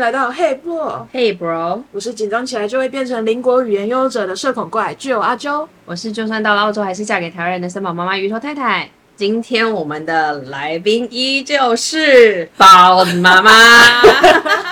[0.00, 5.66] 来到 Hey Bro，Hey Bro，我是紧张起来就会变成邻国语言拥有者的社恐怪，具有阿啾。
[5.84, 8.88] 我是就算到了澳洲还是嫁给台湾人的三宝妈妈鱼头太太。
[9.14, 13.50] 今天我们的来宾依旧是包子妈妈。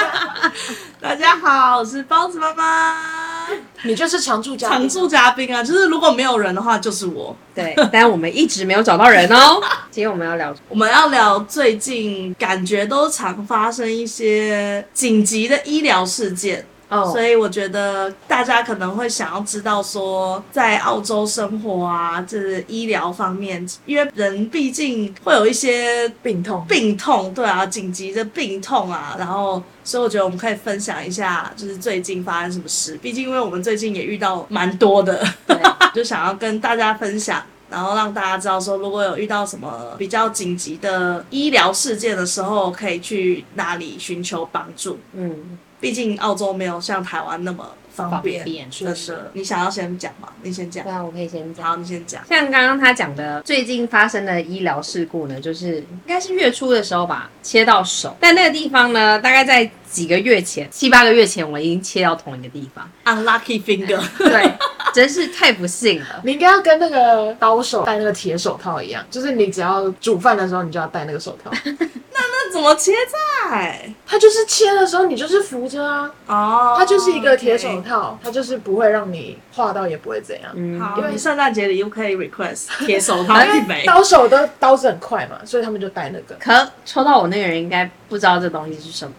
[0.99, 3.18] 大家好，我是包子妈妈。
[3.85, 5.63] 你就是常驻嘉宾，常驻嘉宾啊！
[5.63, 7.37] 就是如果没有人的话，就是我。
[7.55, 9.61] 对，但我们一直没有找到人哦。
[9.91, 16.65] 今天我们要聊，我们要聊最近感觉都常发生一些紧急的医疗事件。
[16.89, 17.13] 哦，oh.
[17.13, 32.97] 所以我觉得大家可能会想要知道说，在澳洲生活啊，就是医疗方面，因为人毕竟会有一些病痛，病痛，对啊，紧急的病痛啊，然后，所以我觉得我们可以分享一下，就是最近发生什么事。
[33.03, 35.23] 毕竟因为我们最近也遇到蛮多的，
[35.95, 44.99] 就想要跟大家分享，然后让大家知道说，如果有遇到什么比较紧急的医疗事件的时候，可以去哪里寻求帮助。
[45.13, 45.59] 嗯。
[45.81, 47.69] 毕竟澳洲没有像台湾那么
[47.99, 49.19] 方便，是是。
[49.33, 50.29] 你想要先讲吗？
[50.43, 50.85] 你先讲。
[50.85, 51.67] 对啊，我可以先讲。
[51.67, 52.23] 好，你先讲。
[52.29, 58.17] 像刚刚他讲的，最近发生的医疗事故呢，就是应该是月初的时候吧，切到手。
[58.21, 62.89] 但那个地方呢，大概在几个月前，七八个月前，我已经切到同一个地方。
[63.05, 64.01] Unlucky finger。
[64.19, 64.53] 对，
[64.93, 66.21] 真是太不幸了。
[66.25, 71.51] 你应该要跟那个刀手戴那个铁手套一样，就是你只要煮饭的时候，你就要戴那个手套。
[71.65, 72.93] 那那怎么切
[73.47, 73.89] 菜？
[74.07, 76.11] 它就是切的时候，你就是扶着啊。
[76.27, 76.75] 哦。
[76.77, 77.88] 它就是一个铁手套，
[78.23, 80.51] 它就是不会让你划到，也不会怎样。
[80.55, 80.79] 嗯。
[80.81, 83.43] 好，因为圣诞节礼物可以 request 铁手套。
[83.45, 86.35] 一枚刀手的刀子很快嘛，所以他们就戴那个。
[86.39, 89.13] 可抽到我那个人应该不知道这东西是什么。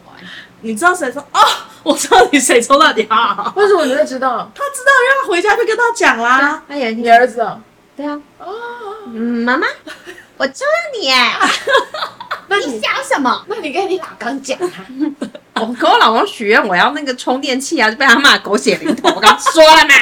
[0.62, 1.20] 你知道谁抽？
[1.32, 1.40] 哦，
[1.84, 3.52] 我知道你谁抽到你啊？
[3.56, 4.52] 为什么你会知道？
[4.54, 6.62] 他知道，让他回家就跟他讲啦。
[6.68, 7.60] 他也，你儿子啊？
[7.96, 8.22] 对啊。
[8.40, 8.48] 哦。
[9.08, 9.66] 嗯，妈妈，
[10.38, 11.34] 我抽到你哎。
[12.50, 13.46] 那你想什么？
[13.48, 14.86] 那你跟你老公讲啊！
[15.60, 19.10] 我跟我老公许愿，我要那个充电器啊，就被他骂狗血淋头。
[19.10, 19.94] 我刚说了嘛，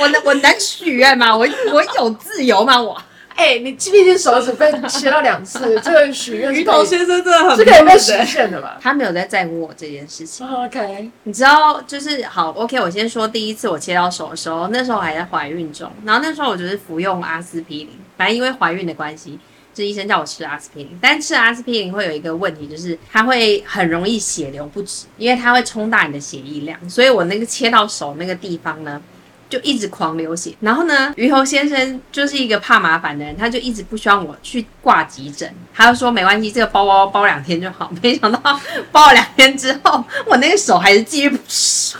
[0.00, 1.36] 我能我能许愿吗？
[1.36, 2.80] 我我有自由吗？
[2.80, 3.00] 我
[3.34, 8.78] 哎、欸，你毕竟手指被切到两次，这个许愿鱼头先生真的很是可以被实现的吧？
[8.82, 10.44] 他没有在在乎我这件事情。
[10.44, 19.38] OK，你知道就是好 OK，我先说第一次我切到手的时候，那时候还在怀孕中，然后那时候我就是服用阿司匹林，反正因为怀孕的关系。
[19.78, 26.90] 是医生叫我吃阿司匹林，但吃阿司匹林会有一个问题，就是它会很容易血流不止，因为它会冲大你的血液量。
[26.90, 29.00] 所以我那个切到手那个地方呢，
[29.48, 30.52] 就一直狂流血。
[30.60, 37.88] 然后呢，鱼头先生就是一个怕麻烦的人，他就一直不希望我去挂急诊，他就说没关系，这个包包包两天就好。
[38.02, 38.60] 没想到
[38.90, 41.28] 包了两天之后，我那个手还是继续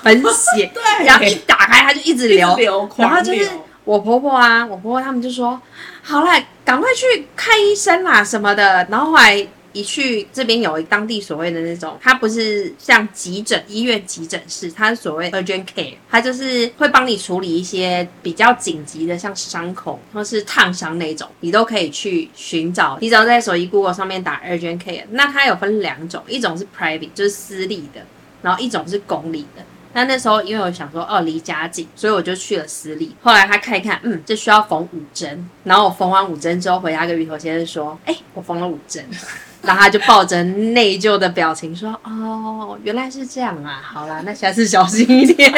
[0.03, 3.49] 很血， 对，然后一打开它就一直流，流然后就是
[3.84, 5.60] 我婆婆啊，我婆婆他们就说。
[6.09, 6.33] 好了，
[6.65, 8.87] 赶快去看医生啦什么的。
[8.91, 22.97] 然后后来一去这边有当地所谓的那种，它不是像急诊医院急诊室，它是所谓 urgent care，它就是会帮你处理一些比较紧急的，像伤口或是烫伤那种，你都可以去寻找。
[23.03, 28.01] 你只要在手机 Google 上面打 urgent care，那它有分两种，一种是 private，就是私立的，
[28.41, 29.63] 然后一种是公立的。
[29.93, 33.15] 那那时候，因为我想说，哦，离家近，所以我就去了私立。
[33.22, 35.49] 后来他看一看，嗯，这需要缝五针。
[35.65, 39.04] 然后我缝完五针之后，回家跟鱼头先生说，哎，我缝了五针。
[39.60, 43.82] 然后他就抱着内疚的表情说，哦，原来是这样啊。
[43.82, 45.53] 好啦，那下次小心一点。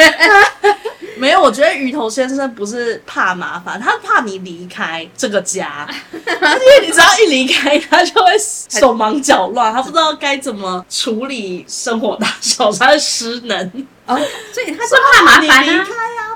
[1.19, 13.86] 没有，我觉得鱼头先生不是怕麻烦，他怕你离开这个家，因为你只要一离开，他就会手忙脚乱，他不知道该怎么处理生活大小，他会失能。
[14.15, 14.21] 哦，
[14.53, 15.87] 所以他是怕麻烦啊。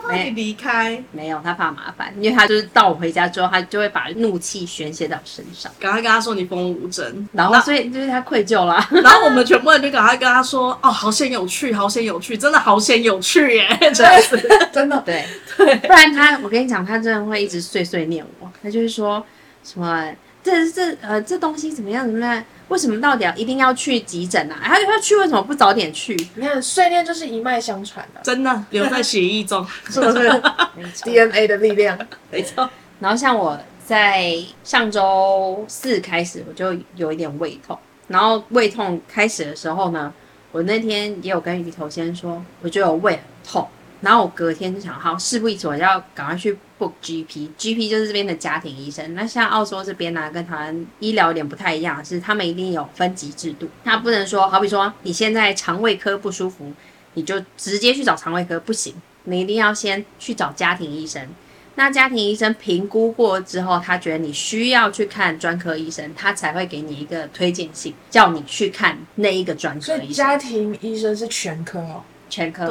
[0.06, 5.72] 怕你离开，没有，他怕麻烦，因为他就是到我回家之后，他就会把怒气宣泄到身上。
[5.80, 8.86] 赶快跟他说你风无针，然后所以就是他愧疚了。
[9.02, 15.24] 然后我们全部人就赶快跟他说，哦，好险有趣，好险有趣，真的好险有趣耶， 真的，真的，对
[15.56, 19.24] 对，不然他，我跟你讲，他真的会一直碎碎念我，他就是说
[19.62, 20.06] 什么。
[20.44, 22.06] 这这呃，这东西怎么样？
[22.06, 22.44] 怎么样？
[22.68, 24.56] 为什么到底要一定要去急诊啊？
[24.62, 25.16] 他要去？
[25.16, 26.14] 为什么不早点去？
[26.34, 30.42] 你看，碎念就是一脉相传的，真的留在血液中， 是不是？
[31.02, 31.98] DNA 的力量，
[32.30, 32.68] 没错。
[33.00, 37.78] 然后像我在上周四开始，我就有一点胃痛。
[38.08, 40.12] 然后胃痛开始的时候呢，
[40.52, 43.66] 我那天也有跟鱼头先生说，我觉得我胃很痛。
[44.00, 49.14] 然后我隔天就想，好，事不宜迟，我要赶快去 book GP，GP 就是这边的家庭医生。
[49.14, 56.72] 那像澳洲这边呢、啊，跟台湾医疗有点不太一样，是他们一定有分级制度，他不能说，好比说你现在肠胃科不舒服，
[57.14, 58.94] 你就直接去找肠胃科，不行，
[59.24, 61.28] 你一定要先去找家庭医生。
[61.76, 69.96] 那家庭医生评估过之后，他觉得你需要去看专科医生，他才会给你一个推荐信，叫你去看那一个专科医生。
[69.98, 72.66] 所以家庭医生是全科哦，全科。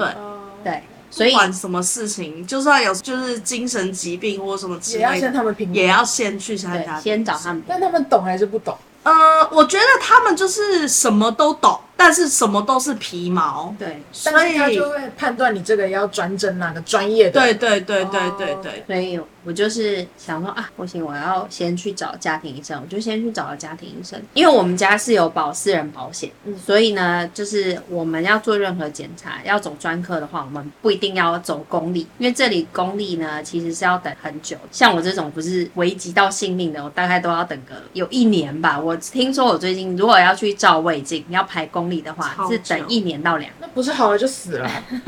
[0.63, 0.83] 对对，
[1.15, 7.61] 所以不管什么事情，就算有就是精神疾病或什么之类的，也要先他们评估，也要先去参加，先找他们。
[7.67, 8.75] 但他们懂还是不懂？
[9.03, 11.79] 呃，我觉得他们就是什么都懂。
[11.95, 17.39] 但是什么都是皮毛，对，所以他就会判断你这个要转诊哪个专业的。
[17.39, 18.83] 对对对对对对。
[18.87, 24.21] 所以我就是想说啊，不行，我要先去找家庭医生，我就先去找了家庭医生。
[24.33, 34.57] 因为我们家是有保私人保险，嗯，所以呢，就是我们要做任何检查，要走专科的话，我们不一定要走公立，因为这里公立呢其实是要等很久。
[34.71, 38.79] 像我这种不是危及到性命的，我大概都要等个有一年吧。
[38.79, 42.03] 我听说我最近如果要去照胃镜，要排公立。
[42.03, 44.69] 的话是等一年到两年，那不是好了就死了？
[44.89, 45.07] 对，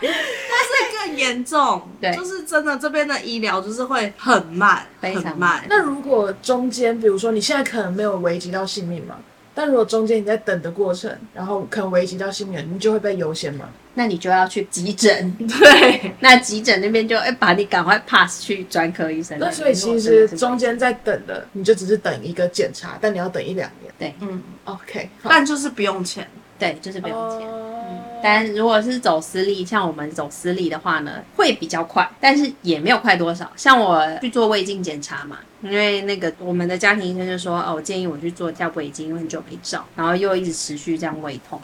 [0.00, 5.62] 但是更严重，对，就是真的这边的医疗就是会很慢，非常慢。
[5.68, 9.16] 那如果中间，比如说你现在可能没有危及到性命嘛，
[9.54, 13.66] 但如果中间你在等的过程，然后可能危及到性命，你就会被优先吗？
[13.94, 19.38] 那你就要去急诊， 对，那急诊那边就哎把你赶快 pass 去专科医生。
[19.38, 23.92] 那所以其实中间在等的，你就只是等一个检查，但你要等一两年。
[23.98, 26.26] 对，嗯，OK，但就是不用钱，
[26.58, 27.46] 对，就是不用钱。
[27.48, 33.52] 嗯，但如果是走私立，像我们走私立的话呢，会比较快，但是也没有快多少。
[33.54, 41.60] 像我去做胃镜检查嘛，因为那个我们的家庭医生就说，哦，我建议我去做一下胃镜，因为很久没照，然后又一直持续这样胃痛。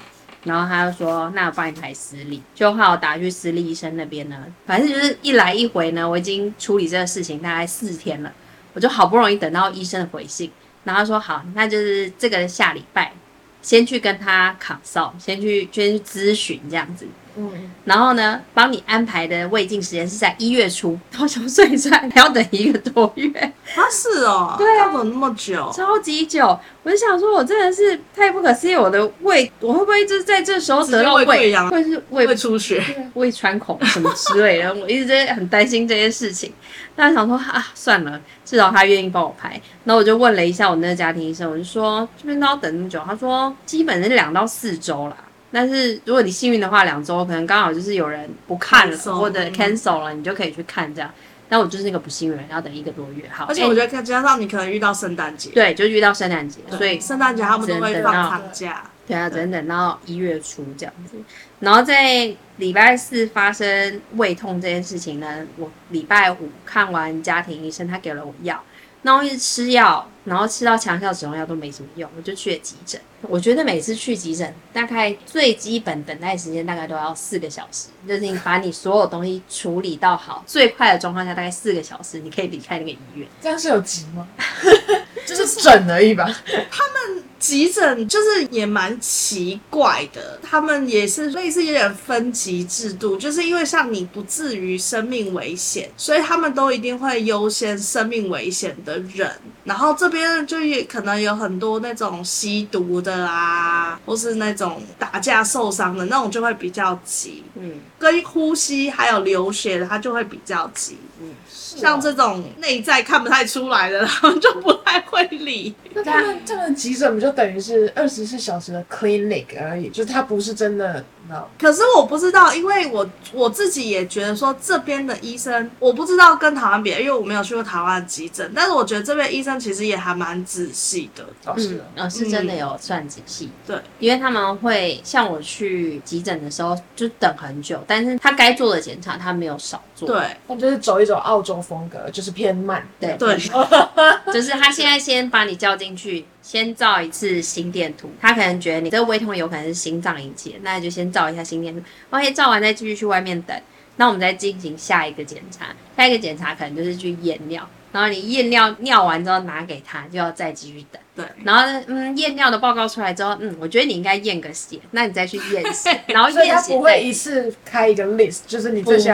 [0.48, 4.46] 然后他就说：“那我帮你排私立，就怕我打去私立医生那边呢。
[4.64, 8.32] 反正就是一来一回呢，我已经处理这个事情大概四天了，
[8.72, 10.50] 我就好不容易等到医生的回信。
[10.84, 13.12] 然后他说好，那就是这个下礼拜
[13.60, 17.06] 先去跟他 consult，先去先去咨询这样子。”
[17.40, 23.30] 嗯，然后呢，帮你安排的胃镜时间是在一月初， 好想睡在还要等一个多月。
[23.76, 26.58] 啊，是哦，对啊，要等那么久，超级久。
[26.82, 32.82] 我就想说，我真的是太不可思议，我的胃，我会不会就是在这时候得到胃溃疡，会是胃胃出血、
[33.14, 34.74] 胃穿孔什么之类的？
[34.74, 36.52] 我一直在很担心这件事情。
[36.96, 39.50] 但是想说啊，算了，至少他愿意帮我排。
[39.84, 43.00] 然后我就问了一下我那个家庭医生，我就说这边都要等那么久？
[43.06, 45.16] 他说基本是两到四周啦。
[45.50, 51.10] 但是如果你幸运的话，两周可能刚好就是有人不看了 cancel, 或者 cancel 了，你就可以去看这样。
[51.48, 53.24] 但我就是那个不幸运人，要等一个多月。
[53.32, 58.84] 好，而且我觉得加上你可能遇到圣诞节，对，就遇到圣诞节，所以圣诞节他们都会放长假。
[59.06, 61.16] 对啊，只能等到一月初这样子。
[61.60, 68.62] 然后在礼拜四发生胃痛这件事情呢，我礼拜五看完家庭医生，他给了我药。
[69.02, 73.00] 然后一直吃药，然后吃到强效止痛药都没什么用，我就去了急诊。
[73.22, 83.28] 我觉得每次去急诊，大概最基本等待时间大概都要四个小时，就是你把你所有东西处理到好，最快的状况下大概四个小时，你可以离开那个医院。
[83.40, 84.26] 这样是有急吗？
[85.26, 86.24] 就是诊而已吧。
[86.70, 87.24] 他们。
[87.38, 99.30] 急诊就是也蛮奇怪的，他们也是类似有点分级制度，就是因为像你不至于生命危险，所以他们都一定会优先生命危险的人。
[99.64, 111.34] 然后这边就也可能有很多那种吸毒的啊，或是那种打架受伤的那种就会比较急，嗯，跟呼吸还有流血的他就会比较急，嗯。
[111.48, 115.74] 像这种内在看不太出来的，他们就不太会理。
[115.92, 121.04] 那他们这个急诊不就等于是二十四小时的 clinic 而已，就是他不是真的。
[121.28, 121.44] No.
[121.60, 128.50] 可是我不知道，因为我我自己也觉得说这边的医生，我不知道跟台湾比，因为我没有去过台湾的急诊。
[128.54, 133.44] 但是我觉得这边医生其实也还蛮仔细的，哦是，嗯，是真的有算仔细。
[133.44, 133.52] 嗯。
[133.66, 140.08] 对，因为他们会像我去急诊的时候就等很久，但是他该做的检查他没有少做。
[140.08, 142.86] 对，他就是走一走澳洲风格，就是偏慢。
[143.00, 143.36] 对对，
[144.32, 146.24] 就是他现在先把你叫进去。
[146.40, 151.82] 先照一次心电图，他可能觉得你这个胃痛有可能是心脏引起的，那就先照一下心电图。
[152.08, 153.54] OK，照完再继续去外面等。
[153.96, 160.98] 那我们再进行下一个检查，下一个检查可能就是去验尿，然后你验尿尿完之后拿给他，就要再继续等。
[161.18, 166.52] 对，然后嗯，验尿的报告出来之后，嗯，我觉得你应该验个血，那你再去验血， 然后验血。
[166.52, 169.12] 他不会一次开一个 list，就是你这些，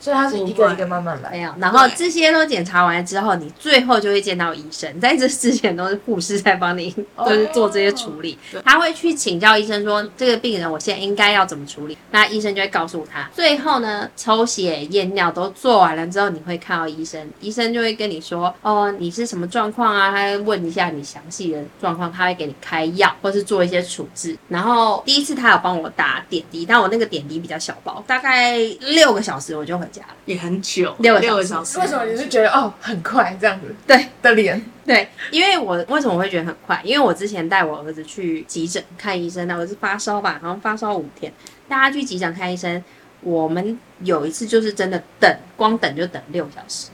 [0.00, 1.30] 所以他是一个一个慢慢来。
[1.32, 6.90] 没有，然后这些都检查完之后，你最后就会见到医生，在这之前都是护士在帮你，
[7.26, 8.38] 就是做这些处理。
[8.54, 13.28] Oh, 他会去请教医生说，这个病人我现在应该要怎么处理，那医生就会告诉他。
[13.34, 20.10] 最后呢，抽血验尿都做完了之后，你会看到医生，医生就会跟你说，哦，你是什么状况啊？
[20.10, 21.44] 他会问一下你详细。
[21.44, 24.38] 细的状况，他会给你开药，或是做一些处置。
[24.48, 31.80] 然后第一次他有帮我打点滴，但我那个点滴比较小包，大概六个小时我就回家了，也很久，六个六个小时小时。
[31.80, 33.74] 为什么你是觉得哦很快这样子？
[33.84, 36.80] 对的脸，对，因为我为什么我会觉得很快？
[36.84, 41.32] 因为我之前带我儿子去急诊看医生，那我是发烧吧，好像发烧五天，
[41.66, 42.80] 大家去急诊看医生。
[43.22, 46.90] 我们有一次就是真的等，光等就等六小时，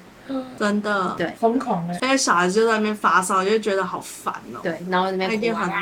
[0.58, 1.98] 真的，对，疯狂哎！
[2.00, 4.60] 那些小孩就在那边发烧，就觉得好烦哦。
[4.62, 5.74] 对，然后那边一定很闹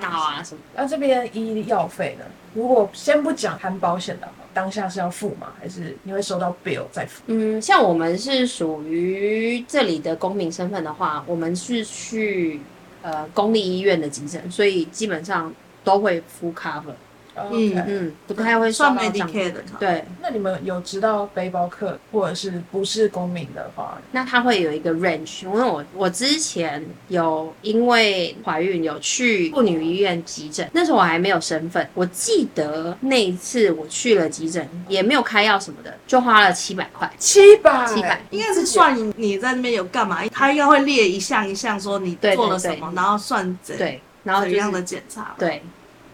[0.00, 0.60] 闹啊什么。
[0.74, 2.24] 那这边医药费呢？
[2.54, 5.48] 如果先不讲含保险的话，当下是要付吗？
[5.60, 7.22] 还是你会收到 bill 再付？
[7.26, 12.60] 嗯，像我们是属于这里的公民身份的话，我们是去
[13.02, 15.52] 呃公立医院的急诊，所以基本上
[15.84, 16.94] 都会 full cover。
[17.36, 19.62] 嗯嗯，不太会算算 Medicare 的。
[19.78, 25.44] 对，那你们有知道背包客或者是不是公民的话，那他会有一个 range。
[25.44, 31.88] 因为我我之前有因为怀孕有去妇女医院急诊，那时候我还没有身份。
[31.94, 37.10] 我记得那一次我去了急诊，也没有开药什么的，就花了七百块。
[37.18, 45.34] 七百，七百，应该是算你在那边有干嘛，他应该会列一项一项说你做了什么，对对对然后算怎对，然后、怎样的检查。
[45.38, 45.62] 对。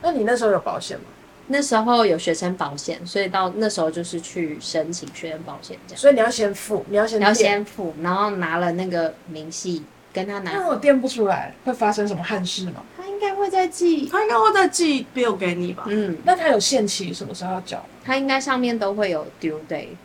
[0.07, 1.05] 那你那时候有保险吗？
[1.49, 6.01] 那时候有学生保险，所以到那时候就是去申请学生保险这样。
[6.01, 9.83] 所以你要先付，你要先你要先付，然后拿了那个明细
[10.13, 10.53] 跟他拿。
[10.53, 12.85] 那我垫不出来，会发生什么憾事吗？
[12.97, 15.85] 他应该会再寄，他应该会再寄 bill 给你吧？
[15.89, 17.85] 嗯，那他有限期，什么时候要缴？
[18.05, 19.59] 他应该上面都会有 due。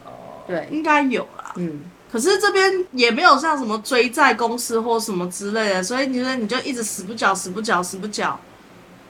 [0.05, 1.53] 哦，对，应该有啦。
[1.55, 1.81] 嗯，
[2.11, 8.39] 可是这边也没有像什么追债公司或什么之类的，所以你说你就一直死不缴、死不缴、死不缴。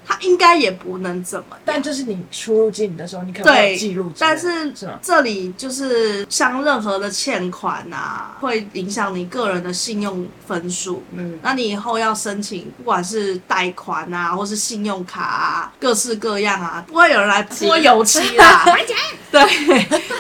[0.06, 4.12] 他应该也不能怎么，但就是你出入境的时候，你可能会记录。
[4.18, 4.74] 但是？
[5.02, 11.04] 这里就是像任何的欠款啊，会影响你个人的信用分数。
[11.12, 18.66] 嗯，那你以后要申请，不管是贷款啊，或是信用卡啊，各式各样啊，不会有人来泼油漆啦。
[19.32, 19.42] 对，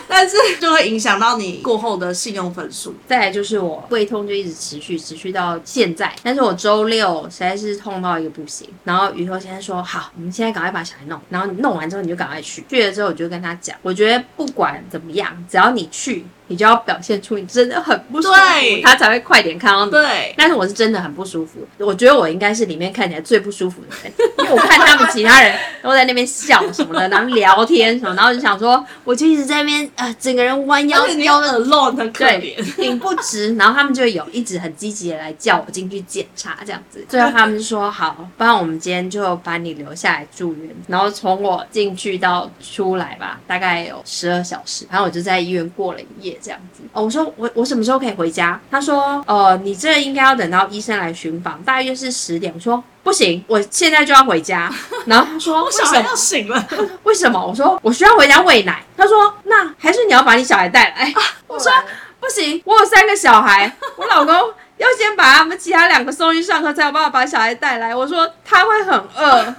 [0.07, 2.95] 但是就会影响到你过后的信用分数。
[3.07, 6.13] 再来就是我胃痛就一直持续，持续到现在。
[6.23, 9.80] 但是我周六实在是痛到一个不行，然后雨头先生说。
[9.83, 12.63] 好，我们现在赶快把小孩弄，然后弄完之后你就赶快去。
[12.69, 16.25] 去了之后我就跟他讲，我觉得不管怎么样，只要你去。
[16.51, 18.35] 你就要表现出你真的很不舒服，
[18.83, 19.91] 他才会快点看到你。
[19.91, 31.47] 对，但是我是真的很不舒服，我觉得我应该是里面看起来最不舒服的人，因为我看他们其他人都在那边笑什么的，然后聊天什么，然后就想说，我就一直在那边啊、呃，整个人弯腰腰的
[31.93, 46.37] 很可怜，挺不直，然后他们就有一直很积极的来叫我进去检查这样子，最后他们就说好，不然我们今天就把你留下来住院，然后从我进去到出来吧，大概有十二小时，然后我就在医院过了一夜。
[46.41, 48.59] 这样子哦，我说我我什么时候可以回家？
[48.69, 52.51] 他说，呃，你这应该要等到医生来巡房，大约是十点。
[52.53, 54.71] 我说不行，我现在就要回家。
[55.05, 56.67] 然后他说，我小孩要醒了，
[57.03, 57.39] 为什么？
[57.45, 58.83] 我说我需要回家喂奶。
[58.97, 61.13] 他说那还是你要把你小孩带来。
[61.47, 61.71] 我说
[62.19, 64.33] 不行，我有三个小孩，我老公
[64.77, 67.95] 要先把他们其他两个送去上课，才有办法把小孩带来。
[67.95, 69.55] 我说他会很饿。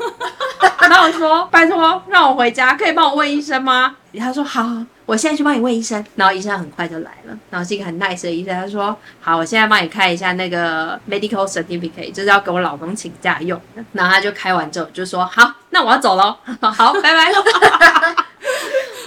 [0.80, 3.96] 然后我说拜托让我回家，可以帮我问医生吗？
[4.18, 4.62] 他说好。
[5.04, 13.84] 我现在去帮你问医生，然后医生很快就来了，然后是一个很 nice 的医生，他说好，我现在帮你开一下那个 medical certificate，就是要给我老公请假用的。
[13.92, 18.26] 然后他就开完之后就说好，那我要走喽，好，拜拜咯，哈哈哈。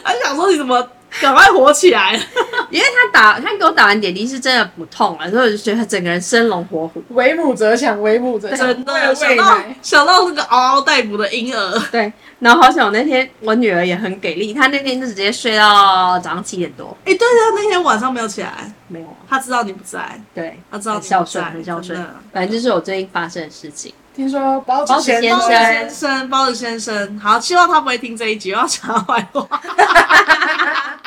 [0.04, 0.88] 他想说你怎么
[1.22, 2.14] 赶快火起来？
[2.70, 12.12] 因为他打他给我打完点滴是真的不痛了，所以我就觉得他整个人生龙活虎，为母则强，为母则强，真的想到想到那个嗷嗷待哺的婴儿，对。
[12.40, 16.96] 然后好像我那天我女儿也很给力，她那天就直接睡到早上七点多。
[17.06, 21.98] 哎，对啊，那天晚上没有起来，没有，她知道你不在，对，她知道你孝顺，很孝顺。
[22.34, 23.94] 反正就是我最近发生的事情。
[24.14, 29.48] 听说包子先生，包子先生，包子先生，好，希望他不会听这一集，我要讲他坏话。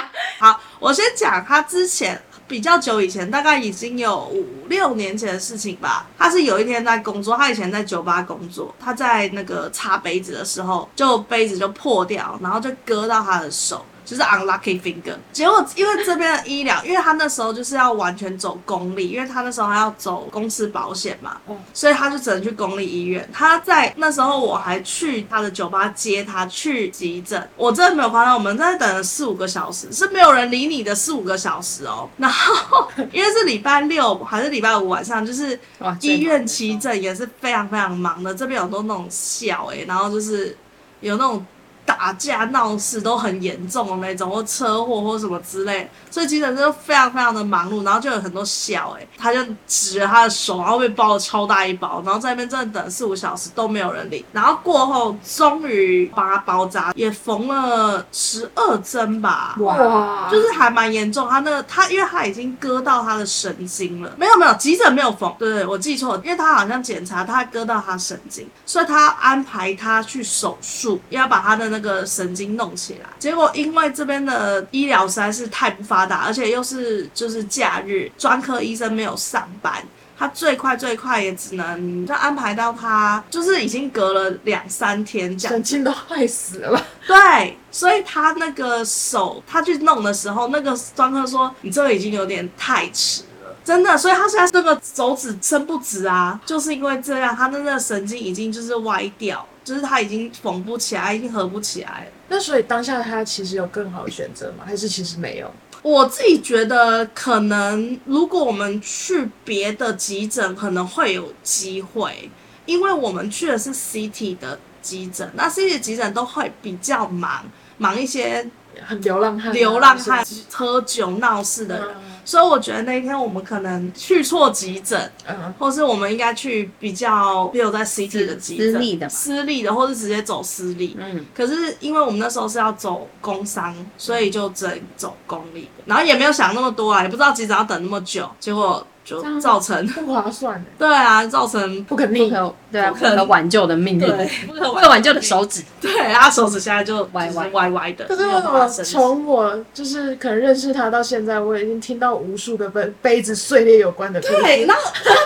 [0.79, 2.21] 我先讲他之前。
[2.49, 6.07] 比较久以前，大概已经有五六年前的事情吧。
[6.17, 13.85] 他是有一天在工作，他以前在酒吧工作，他在那个擦杯子的时候，就杯子就破掉，然后就割到他的手。
[14.09, 21.37] 就是 unlucky finger，结果因为这边的医疗，因为他那时候就是要完全走公立，因为他那时候还要走公司保险嘛，
[21.75, 23.29] 所以他就只能去公立医院。
[23.31, 32.09] 他在那时候我还去他的酒吧接他去急诊，我真的没有夸张，我们在等了四五个小时，是没有人理你的四五个小时哦。
[32.17, 35.61] 然后 因为是礼拜六还是礼拜五晚上，就是
[36.01, 40.57] 医院急诊也是非常非常忙的，这边有都那种小诶、欸，然后就是
[41.01, 41.45] 有那种。
[41.89, 73.09] 打架闹事都很严重的那种，或车祸或什么之类，所以急诊真的非常非常的忙碌，然后就有很多小哎、欸，他就指着他的手，然后被包了超大一包，然后在那边真的等四五小时都没有人理，然后过后终于把他包扎，也缝了十二针吧，哇，就是还蛮严重，他那个他因为他已经割到他的神经了，没有没有急诊没有缝，对对，我记错了，因为他好像检查他割到他神经，所以他安排他去手术，要把他的那个神经弄起来。
[73.19, 79.83] 结果因为这边的医疗实在是太不发达，而且又是就是假日，专科医生没有上班，
[80.19, 86.83] 他最快最快也只能就安排到他就是已经隔了两三天这样，神经都坏死了吧？
[87.07, 93.29] 对，所以他那个手他去弄的时候，那个专科说你这个已经有点太迟了。
[93.65, 102.11] 真的，所以他现在这个手指伸不直啊，就是因为这样，他的那个神经已经就是歪掉，就是他已经缝不起来，已经合不起来了。
[102.29, 104.65] 那所以当下他其实有更好的选择吗？
[104.65, 105.53] 还是其实没有？
[105.83, 112.31] 我自己觉得，可能如果我们去别的急诊，可能会有机会，
[112.65, 117.45] 因为我们去的是 CT 的急诊，那 CT 急诊都会比较忙，
[117.77, 118.49] 忙一些
[118.87, 121.89] 很流浪汉、流浪汉、喝酒闹事的人。
[121.91, 131.25] 嗯所以我觉得那一天我们可能去错急诊，嗯，或是我们应该去比较比如在 CT 的急诊，私立的，私立的，或是直接走私立，嗯。
[131.35, 138.87] 可是因为我们那时候是要走工商，所以就只能走公立的，然后也没有想那么多啊，也不知道急诊要等那么久，结果。
[139.09, 142.31] 就造成不划算的， 对啊，造成不可逆，
[142.71, 144.07] 对啊，不可挽救的命运，
[144.47, 148.05] 不可挽救的手指，对，他手指现在就歪歪歪歪的。
[148.05, 154.37] 可是我从我就是可能认识他到现在，我已经听到无数个杯杯子碎裂有关的故事。
[154.43, 154.75] 对，那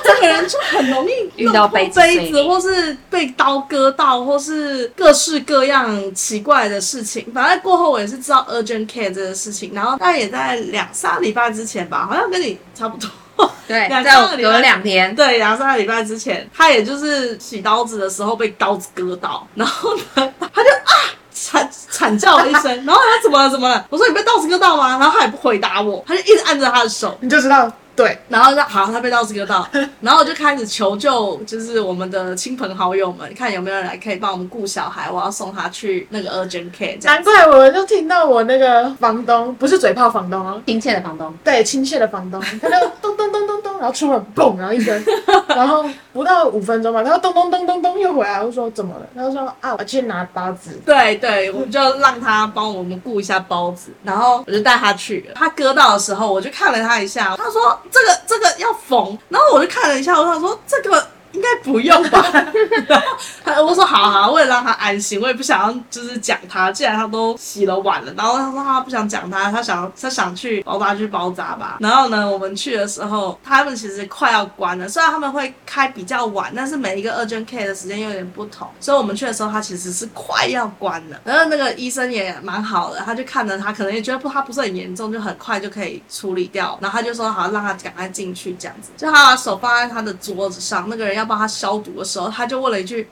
[0.04, 1.12] 这个人就很容易
[1.42, 7.26] 遇到杯子，杯子或是被刀割到，或是各式各样奇怪的事情。
[7.34, 13.10] 反正过后我也是知道 urgent care 这个事情，然后但也在两三个礼拜之前吧，好像跟你差不多。
[13.68, 20.92] 对，两三个礼拜，隔两天，对，两三个礼拜之前，他也就是洗刀子的时候被刀子割到，然后呢，他就啊
[21.30, 23.48] 惨惨叫了一声，然后他怎么了？
[23.48, 23.86] 怎么了？
[23.88, 24.98] 我说你被刀子割到吗？
[24.98, 27.70] 然后他也不回答我，他就一直按着他的手，你就知道。
[27.94, 29.68] 对，然后他好，他被刀子割到，
[30.00, 37.02] 然后我就开始求救，就是我们的亲朋好友们，看有没有人来可以帮我们顾小孩，我要送他去那个 urgent care。
[37.04, 45.04] 难怪我就听到我那个房东，不是嘴炮房东哦，亲切的房东，对，亲切的房东，他就咚咚咚咚咚，然后出门嘣，然后一声，
[45.48, 49.06] 然后不到五分钟吧，他说咚咚咚咚咚又回来，我说怎么了？
[49.14, 50.80] 他就说啊，我去拿包子。
[50.86, 55.34] 对对，我们就让他帮我们顾一下包子，然后我就带他去了。
[55.34, 57.78] 他割到的时候，我就看了他一下，他说。
[57.90, 61.06] 这个这个要缝，然后我就看了一下，我想说这个。
[61.42, 62.24] 应该不用吧？
[62.30, 62.46] 然
[63.02, 66.70] 后他我说好好，为了让他安心，我也不想要就是讲他。
[66.70, 71.78] 既然他都洗了碗了，然后他说他不想讲他，他想他想去包扎去包扎吧。
[71.80, 74.88] 然后呢，我们去的时候，他们其实快要关了。
[74.88, 78.68] 虽然他们会开比较晚，但是每一个 urgent care 的时间又有点不同。
[78.78, 81.20] 所以我们去的时候，他其实是快要关了。
[81.24, 86.78] 然后那个医生也蛮好的，他就看着他，可能也觉得不他不是很严重，就很快就可以处理掉。
[86.80, 88.92] 然后他就说好，让他赶快进去这样子。
[88.96, 91.31] 就他把手放在他的桌子上，那个人要。
[91.32, 93.08] 要帮他消毒的时候，他就问了一句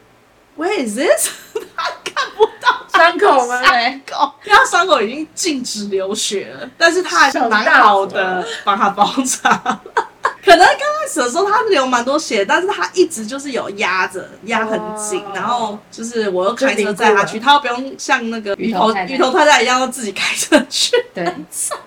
[0.58, 1.30] ：“Where is this？”
[1.74, 3.62] 他看不到伤口吗？
[3.62, 9.80] 伤口，因为他伤口已经禁止流血了，但是他还是蛮好的，帮他包扎。
[10.44, 15.22] 可能刚开始的时候他流蛮多血，但是他一直就是有压着，压很紧。
[15.34, 20.92] 然后就是我又开车载他去，他又不用像那个鱼头鱼头太太一样，要自己开车去。
[21.14, 21.32] 对，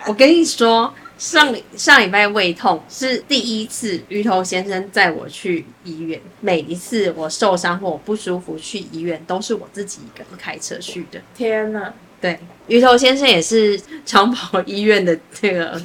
[0.07, 0.91] 我跟你说。
[1.17, 6.19] 上上礼拜胃痛是第一次，鱼头先生载我去医院。
[6.41, 11.21] 每一次我受伤或我不舒服去医院，都是我自己一个人开车去的。
[11.35, 11.93] 天哪！
[12.19, 15.81] 对，鱼头先生也是长跑医院的这个。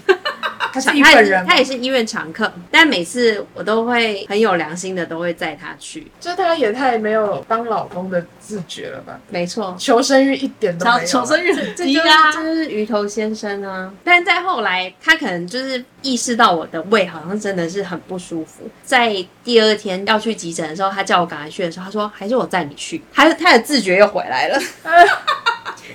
[0.72, 6.06] 他是一个人，他也是医院常客，但每次我都会很有良心的，都会载他去。
[6.20, 9.18] 就他也太没有当老公的自觉了吧？
[9.28, 11.06] 没错，求生欲一点都没有。
[11.06, 13.92] 求生欲很低啊，这就是鱼头先生啊。
[14.04, 23.02] 但在后来，他可能就是意识到我的胃好像真的是很不舒服，在第二天要去急诊的时候，他叫我赶快去的时候，他说还是我载你去。
[23.12, 24.58] 他他的自觉又回来了。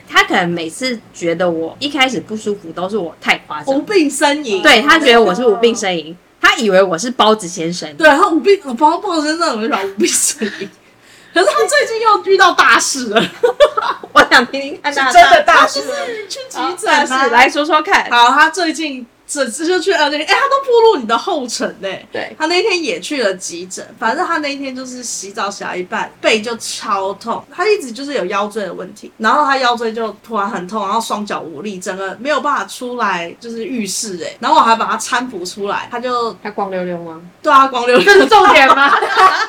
[0.08, 4.62] 他可能每次觉得我一开始不舒服都是我太夸张，无病呻吟。
[4.62, 7.92] 对，他觉得我是无病呻吟，他以为我是包子先生。
[7.96, 10.70] 对，他无病，我包包子先生，我就想无病呻吟。
[11.34, 13.32] 可是他最近又遇到大事了，
[14.14, 15.82] 我想听听看他真的大事，
[16.30, 18.10] 去急诊，来说说看。
[18.12, 19.06] 好，他最近。
[19.34, 21.90] 整次就去了那，哎、欸，他都步入你的后尘呢。
[22.12, 37.20] 对，他那天也去了急诊，反正他那一天就是洗澡洗到一半，背就超痛，他一直就是有腰椎的问题，然后他腰椎就突然很痛，然后双脚无力，整个没有办法出来就是浴室哎，然后我还把他搀扶出来，他就他光溜溜吗？
[37.42, 38.94] 对啊，光溜溜，这 是重点吗？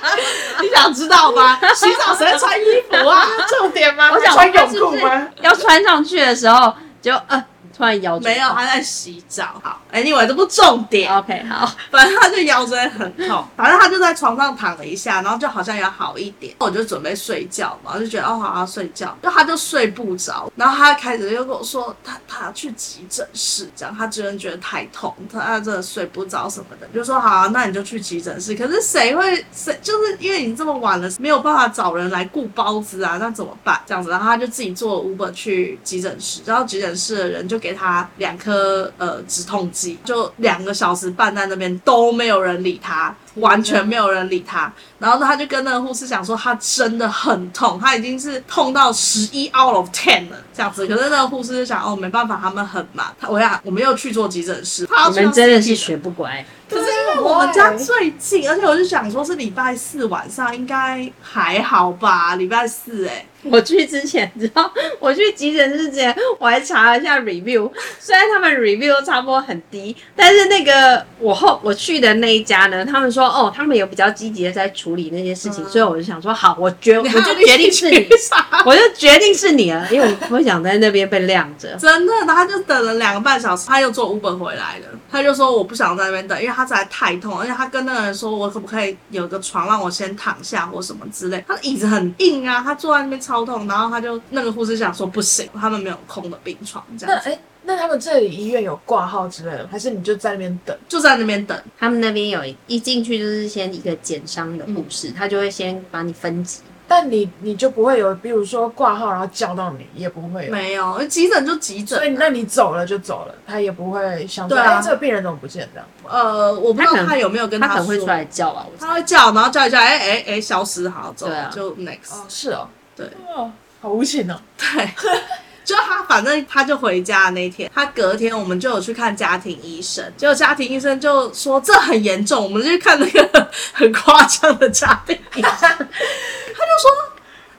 [0.62, 1.60] 你想知道吗？
[1.74, 3.26] 洗澡谁穿衣服啊？
[3.48, 4.10] 重点吗？
[4.12, 5.28] 我想穿泳裤吗？
[5.42, 7.44] 要穿上去的时候就呃。
[7.76, 9.60] 突然腰椎没有，他在洗澡。
[9.62, 11.12] 好，Anyway，这不重点。
[11.12, 16.54] OK，好，反正他就腰椎很痛，反正他就在床上躺了一下，然后就好像要好一点。
[16.60, 19.18] 我就准备睡觉嘛，我就觉得哦，好好睡觉。
[19.20, 26.86] 就他就睡不着，然后他开始又跟我说，他他要去急诊室，这样他真的觉得太痛，他他真的睡不着什么的。
[26.94, 28.54] 就说好啊，那你就去急诊室。
[28.54, 29.76] 可是谁会谁？
[29.82, 33.80] 就是因为你这么晚了，没有办法找人来顾包子啊，那怎么办？
[33.84, 37.63] 这样子，然后他就自己坐 Uber 去急诊室，然后急诊室的人就。
[37.64, 44.72] 给他两颗呃止痛剂，就两个小时半在那边都没有人理他，完全没有人理他。
[44.98, 50.86] 然后呢，他就跟那个护士讲说，他真的很痛，他已经是痛到十一 out of ten 了这样子。
[50.86, 53.14] 可是那个护士就想，哦，没办法，他们很忙。
[53.20, 56.44] 他我想，我们又去做急诊室，你们真的是学不乖。
[56.66, 62.36] 可是因为我们家最近，而且我就想说，是礼拜四晚上应该还好吧？
[62.36, 63.26] 礼拜四哎、欸。
[63.44, 67.70] 我去之前，你知道，我去急诊室之前，我还查了一下 review。
[68.00, 78.06] 虽然他们 review 差不多很低，但是那个我后我去的那一家呢，他们说哦，他们有比较积极的在处理那些事情，嗯、所以我就想说好，我决 我就决定是你，
[78.66, 81.74] 我就决定是你了，因为我不想在那边被晾着。
[81.78, 84.86] 真的，他就等了两个半小时，他又坐 Uber 回来了。
[85.10, 91.44] 他就说我不想在那边等，因为他实在太痛，而且他跟那个人说，我可不可以有个床让我先躺下或什么之类。
[91.46, 97.20] 他的椅子很硬啊，他坐在那边超痛，然后他就那个护士想说不行，他们没有空的病床这样。
[97.22, 100.76] 子哎，那他们这里医院有挂号之类的，还是你就在那边等？
[100.88, 101.58] 就在那边等。
[101.78, 106.60] 他们那边有一进去就是先一个减伤的护士，嗯、他就会先把你分级。
[106.86, 110.52] 但你你就不会有，比如说挂号然后叫到你，也不会有。
[110.52, 111.98] 没有，急诊就急诊。
[111.98, 115.88] 所以那你走了就走了，他也不会想说，哎、啊欸，这个病人怎么不见这样？
[116.06, 117.76] 呃，我不知道他有没有跟他说。
[117.76, 122.12] 他可能会出来叫啊，他会叫，然后叫一叫，哎哎哎，消失，好走，啊、就 next。
[122.12, 123.50] 哦，是哦，对，哦，
[123.80, 124.38] 好无情哦。
[124.58, 124.86] 对，
[125.64, 137.14] 就他反正他就回家的那天，他隔天我们就有去看家庭医生，结果家庭医生就说这很严重，我们就去看那个很夸张的家庭医生，他就说。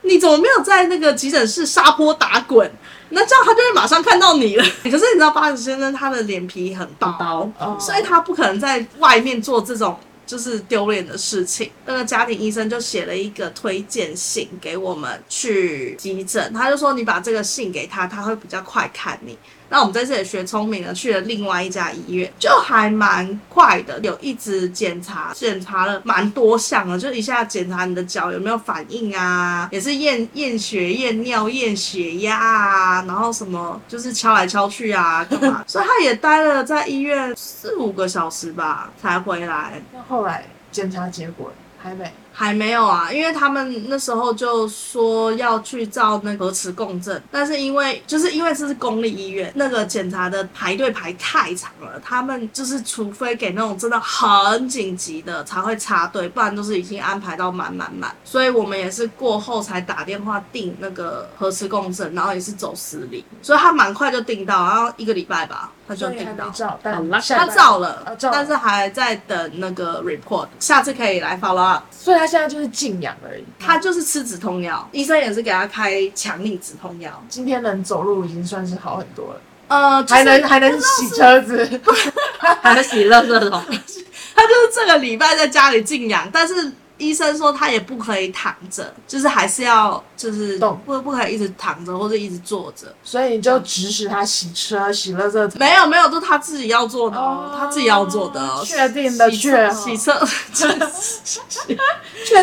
[0.07, 2.71] 你怎么没有在那个急诊室撒泼打滚？
[3.09, 4.63] 那这样他就会马上看到你了。
[4.83, 11.71] 可是你知道巴子先生他的脸皮很薄，所以他不可能在外面做这种就是丢脸的事情。
[11.85, 19.37] 那个家庭医生就写了一个推荐信给我们去急诊，他就说你把这个信给他，他会比较快看你。
[19.75, 35.61] 那我们在这里学聪明了，去了另外一家医院，就还蛮快的，有一直检查，检查了蛮多项的，就一下检查你的脚有没有反应啊，也是验验血、验尿、验血压啊，然后什么就是敲来敲去啊，干嘛？
[35.67, 39.81] 所以他也待了在医院四五个小时吧，才回来。
[39.91, 42.09] 那后来检查结果还没。
[42.37, 58.13] 还没有啊，因为他们那时候就说要去照那核磁共振，但是因为就是因为这是公立医院，那个检查的排队排太长了，他们就是除非给那种真的很紧急的才会插队，不然都是已经安排到满满满。
[58.25, 65.71] 所以我们也是过后才打电话订那个核磁共振，然后也是走私礼，所以他蛮快就订到，然后一个礼拜吧。
[65.87, 66.49] 他就订到，
[66.81, 71.83] 他照了，但是还在等那个 report，下次可以来 follow up。
[71.91, 77.23] 所以他现在就是静养而已，他就是吃止痛药，医生也是给他开强力止痛药。
[77.29, 81.81] 今天能走路已经算是好很多了，呃，还能还能洗车子，
[82.61, 83.61] 还能洗垃圾桶。
[84.35, 86.71] 他就是这个礼拜在家里静养，但是。
[86.97, 90.79] 医生说他也不可以躺着，就是还是要就是动。
[90.85, 99.69] 不不可以一直躺着或者一直坐着，所以你就指使他洗车、洗了这没有没有，都他自己要做的，哦，他自己要做的， 确定的确。
[99.71, 100.13] 洗车，
[100.53, 100.67] 确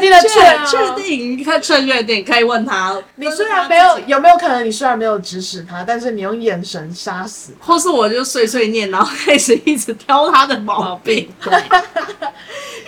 [0.00, 0.28] 定的确
[0.66, 1.02] 确。
[1.02, 2.96] 定，你看确确定可以问他。
[3.16, 11.28] 你虽然没有有没有可能，你虽然没有指使他，但是你用眼神杀死，或是我就碎碎念，然后开始一直挑他的毛病。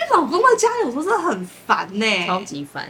[0.09, 2.85] 对老公的家有时候真的很烦呢、欸，超级烦。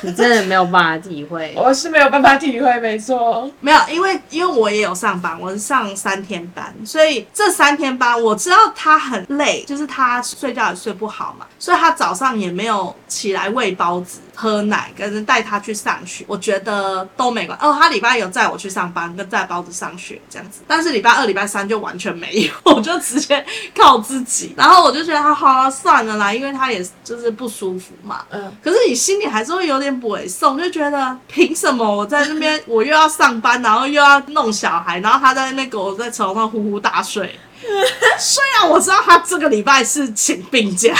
[0.00, 17.66] 你真的没有办法体会， 我是没有办法体会，没错， 没有，因为因为我也有上班，我是上三天班，所以这三天班我知道他很累，就是他睡觉也睡不好嘛，所以他早上也没有起来喂包子，喝奶跟带他去上学，我觉得都没关系。
[17.66, 23.44] 哦，他礼拜有载我去上班，跟载包子上学这样子，但是礼拜二、礼拜三就完全没有， 我就直接
[23.74, 24.54] 靠自己。
[24.54, 28.26] 然后我就觉得他好了，算了啦，因为他也就是不舒服嘛。
[28.28, 28.52] 嗯。
[28.62, 37.38] 可是你心里还是会有点不委送，就觉得凭什么我在那边我又要上班，然后又要弄小孩，然后他在那边给我在床上呼呼大睡。
[38.18, 40.94] 虽然我知道他这个礼拜是请病假。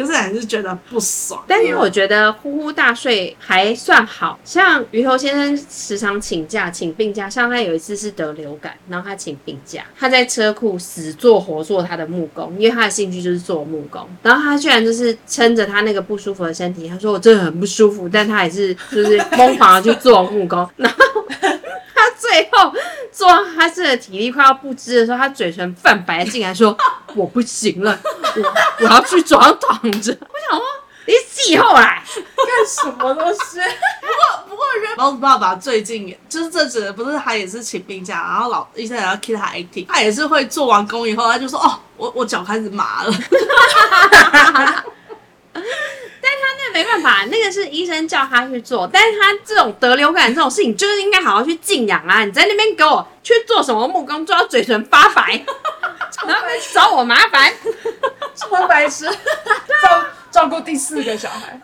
[0.00, 20.96] 可是还是觉得不爽，但是我觉得呼呼大睡还算好，像鱼头先生时常请假请病假，像他有一次是得流感，然后他请病假，他在车库死做活做他的木工，因为他的兴趣就是做木工，然后他居然就是撑着他那个不舒服的身体，他说我真的很不舒服，但他还是就是疯狂的去做木工，然后
[21.40, 21.48] 他
[22.20, 22.72] 最后
[23.10, 26.76] 做他自己的体力快要不支的时候，他嘴唇泛白进来说
[27.16, 27.98] 我不行了。
[28.36, 30.12] 我我要去床上躺着。
[30.20, 30.62] 我想说，
[31.06, 32.02] 你气后来
[32.36, 33.58] 干什么东西？
[34.00, 34.64] 不过不过，
[34.96, 43.12] 包子爸爸最近就是这次不是他也是请病假，然后老医生也要 keep 他 active，他也是会做完工以后，他就说哦，我我脚开始麻了。
[46.72, 52.24] 没办法，那个是医生叫他去做，但是他这种得流感这种事情，就是应该好好去静养啊！
[52.24, 55.44] 你在那边给我去做什么木工，做到嘴唇发白，
[56.26, 57.52] 然后找我麻烦。
[58.34, 59.04] 这么白痴，
[59.82, 61.60] 照照顾第四个小孩，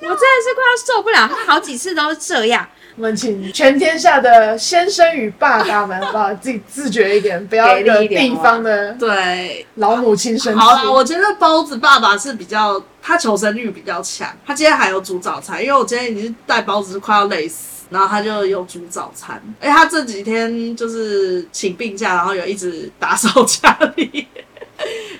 [0.00, 1.28] 我真的是快要受不了。
[1.28, 2.68] 他好几次都是这样。
[2.96, 6.32] 我们请全天下的先生与爸爸们，好不好？
[6.36, 10.58] 自己自觉一点，不要惹地方的对老母亲生气。
[10.58, 14.34] 好了，我觉得包子爸爸是比较，他求生欲比较强。
[14.46, 19.38] 他今天还有煮早餐，因为我今天已经带包子快要累死，然后他就有煮早餐。
[19.60, 24.26] 哎，他这几天就是请病假，然后有一直打扫家里。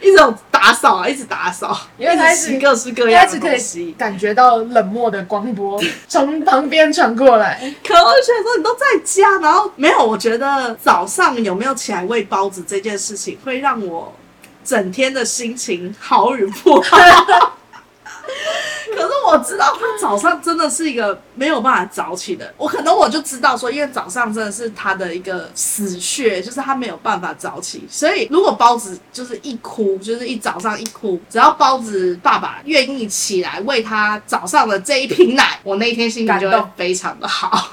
[0.06, 7.58] 一直打扫啊，一直打扫，因为他是各式各样的东西，感觉到冷漠的光波从旁边传过来。
[7.84, 10.06] 可我就觉得说，你都在家，然后没有。
[10.06, 14.14] 我觉得早上有没有起来喂包子这件事情，会让我
[14.64, 16.96] 整天的心情好与不好。
[18.94, 27.86] 可是我知道他早上真的是一个没有办法早起的，我可能我就知道说，因为早上真的是他的一个死穴，就是他没有办法早起。
[27.90, 37.68] 所以如果包子就是一哭，就是一早上一哭，只要包子爸爸愿意起来喂他早上的这一瓶奶，我那一天心情就会非常的好。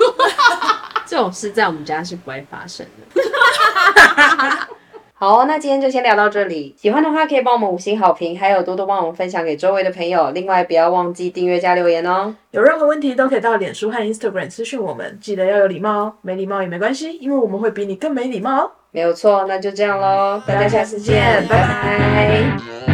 [1.05, 3.21] 这种事在我们家是不会发生的。
[5.15, 6.75] 好，那今天就先聊到这里。
[6.77, 10.31] 喜欢的话可以帮我们五星好评，还有多多帮我们分享给周围的朋友。
[10.31, 12.35] 另外，不要忘记订阅加留言哦。
[12.51, 16.13] 有任何问题都可以到脸书和 Instagram 私讯我们，记得要有礼貌哦。
[16.21, 18.71] 没礼貌也没关系，因为我们会比你更没礼貌哦。
[18.91, 21.99] 没有错，那就这样喽，大家下次见，拜拜。
[21.99, 22.92] 拜拜。